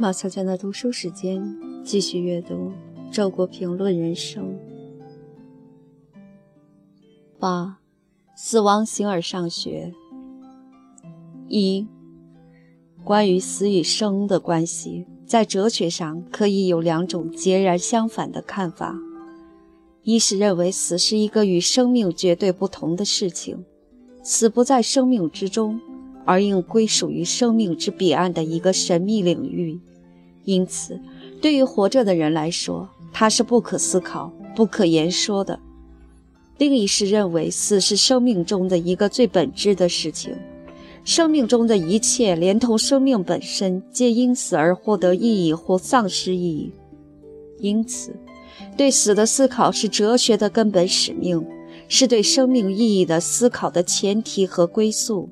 [0.00, 1.44] 马小娟的读书时间，
[1.84, 2.72] 继续阅读
[3.12, 4.44] 《周国评论人生》。
[7.38, 7.80] 八，
[8.34, 9.92] 死亡形而上学。
[11.48, 11.86] 一，
[13.04, 18.98] 关于死与生的关系，在哲学上可以有两种截然相反的看法：
[20.02, 23.66] 一是认为死是一个与生命绝对不同的事情，
[24.22, 25.78] 死不在生命之中，
[26.24, 29.78] 而应归属于生命之彼岸的一个神秘领域。
[30.44, 30.98] 因此，
[31.40, 35.58] 对于活着的人来说，它是不可思考、不可言说的。
[36.58, 40.36] 另一是认为死是生命中的一个最本质的事情，
[41.04, 46.72] 生命中的一切，连同生命本身，皆因死而获得意义或丧失意义。
[47.58, 48.14] 因此，
[48.76, 51.42] 对死的思考是哲学的根本使命，
[51.88, 55.28] 是对生命意义的思考的前提和归宿。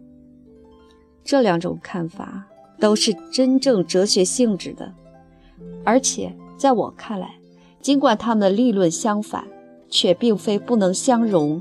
[1.28, 2.48] 这两种看法。
[2.80, 4.94] 都是真正哲学性质的，
[5.84, 7.34] 而且在我看来，
[7.80, 9.48] 尽管他们的立论相反，
[9.90, 11.60] 却并非不能相容。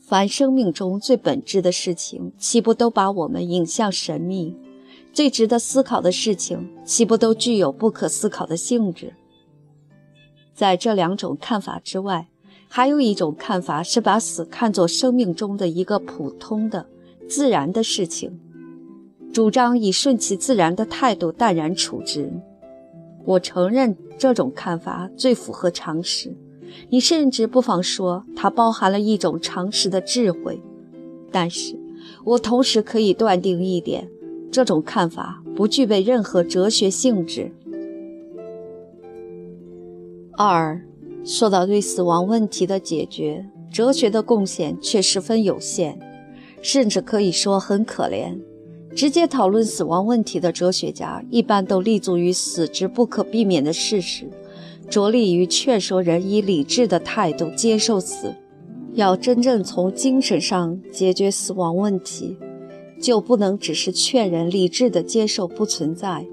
[0.00, 4.56] 凡生命中最本质的事情，岂不都把我们引向神秘？
[5.12, 9.14] 最值得思考的事情，岂不都具有不可思考的性质？
[10.52, 12.26] 在这两种看法之外，
[12.68, 16.86] 还有一种看法是把死看作生命中的一个普通的、
[17.28, 18.40] 自然的事情。
[19.32, 22.30] 主张以顺其自然的态度淡然处之，
[23.24, 26.34] 我承认这种看法最符合常识。
[26.88, 30.60] 你甚至不妨说它包含了一种常识的智慧。
[31.30, 31.76] 但是，
[32.24, 34.08] 我同时可以断定一点：
[34.50, 37.52] 这种看法不具备任何哲学性质。
[40.38, 40.80] 二，
[41.24, 45.98] 说到对死亡问题的解决，哲学的贡献却十分有限，
[46.66, 48.36] 甚至可以说很可怜。
[48.92, 54.28] 直接讨论死亡问题的哲学家，一般都立足于死之不可避免的事实，
[54.90, 58.34] 着力于劝说人以理智的态度接受死。
[58.94, 62.36] 要真正从精神上解决死亡问题，
[63.00, 66.26] 就不能只是劝人理智的接受不存在，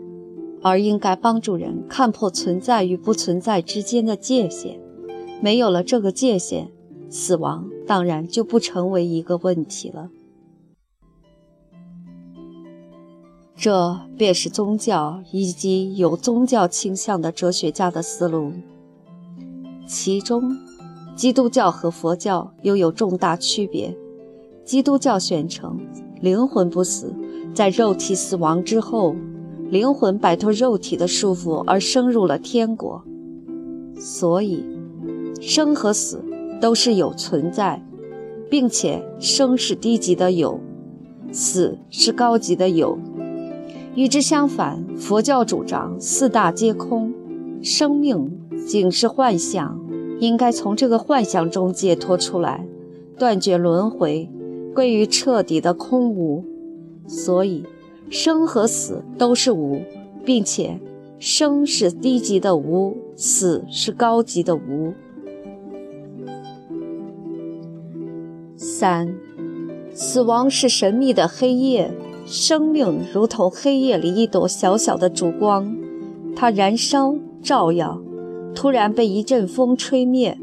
[0.64, 4.80] 而应该帮助人看破存在与不存在之间的界限。
[5.42, 6.72] 没有了这个界限，
[7.10, 10.10] 死亡当然就不成为一个问题了。
[13.64, 18.52] 这便是宗教以及有宗教倾向的哲学家的思路。
[19.88, 20.58] 其中，
[21.16, 23.96] 基督教和佛教又有重大区别。
[24.66, 25.80] 基督教宣称
[26.20, 27.16] 灵魂不死，
[27.56, 29.16] 在肉体死亡之后，
[29.70, 33.02] 灵魂摆脱肉体的束缚而升入了天国。
[33.98, 34.62] 所以，
[35.40, 36.22] 生和死
[36.60, 37.82] 都是有存在，
[38.50, 40.60] 并且生是低级的有，
[41.32, 43.00] 死是高级的有。
[43.96, 47.14] 与之相反，佛教主张四大皆空，
[47.62, 49.80] 生命仅是幻象，
[50.20, 52.66] 应该从这个幻象中解脱出来，
[53.20, 54.28] 断绝轮回，
[54.74, 56.44] 归于彻底的空无。
[57.06, 57.64] 所以，
[58.10, 59.82] 生和死都是无，
[60.26, 60.80] 并且
[61.20, 64.94] 生是低级的无，死是高级的无。
[68.58, 69.14] 三，
[69.94, 71.92] 死亡是神秘的黑夜。
[72.26, 75.76] 生命如同黑夜里一朵小小的烛光，
[76.36, 78.02] 它燃烧、照耀，
[78.56, 80.38] 突然被一阵风吹灭，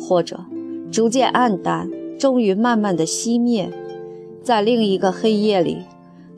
[0.00, 0.44] 或者
[0.90, 3.70] 逐渐暗淡，终于慢慢的熄灭。
[4.42, 5.78] 在另一个黑夜里，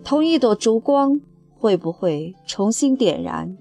[0.02, 1.20] 同一朵烛光
[1.54, 3.56] 会不会重新点燃？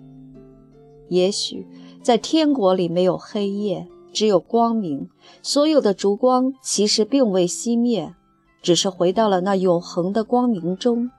[1.09, 1.68] 也许
[2.01, 5.09] 在天国里没有黑夜，只有光明，
[5.44, 8.13] 所有的烛光其实并未熄灭。
[8.62, 11.09] 只是回到了那永恒的光明中。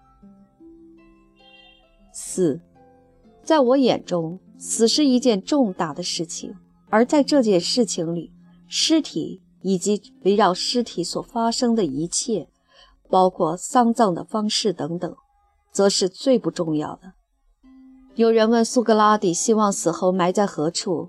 [2.13, 2.61] 死，
[3.43, 6.55] 在我眼中，死是一件重大的事情，
[6.89, 8.33] 而在这件事情里，
[8.69, 12.49] 尸体以及围绕尸体所发生的一切，
[13.09, 15.15] 包括丧葬的方式等等，
[15.73, 17.13] 则是最不重要的。
[18.17, 21.09] 有人问苏格拉底希望死后埋在何处，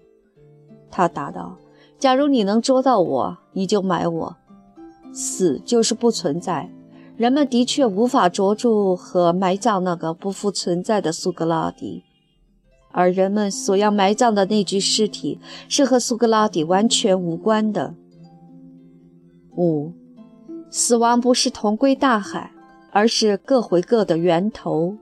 [0.89, 1.57] 他答道
[1.97, 4.37] ：“假如你能捉到我，你就埋我。”
[5.13, 6.69] 死就是不存在，
[7.17, 12.03] 人们的确无法捉住和埋葬那个不复存在的苏格拉底，
[12.91, 17.93] 而人们所要埋葬的那具尸体是和苏格拉底完全无关的。
[19.57, 19.91] 五，
[20.69, 22.51] 死亡不是同归大海，
[22.91, 24.95] 而是各回各的源头。